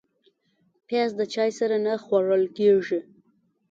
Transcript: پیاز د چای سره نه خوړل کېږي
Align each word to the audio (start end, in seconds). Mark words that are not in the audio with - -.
پیاز 0.87 1.11
د 1.19 1.21
چای 1.33 1.49
سره 1.59 1.75
نه 1.85 1.93
خوړل 2.03 2.43
کېږي 2.57 2.99